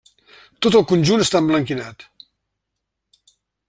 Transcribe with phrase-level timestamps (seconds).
[0.65, 2.09] Tot el conjunt està emblanquinat.